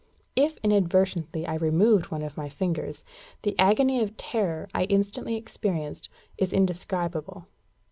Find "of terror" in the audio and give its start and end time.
4.01-4.67